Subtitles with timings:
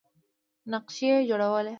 [0.71, 1.69] نقشې یې جوړولې.